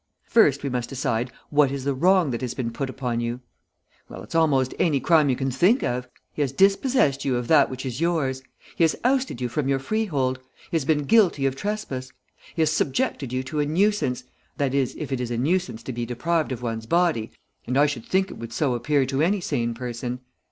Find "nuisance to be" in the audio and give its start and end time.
15.37-16.07